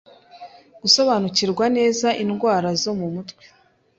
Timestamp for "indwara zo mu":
2.23-3.07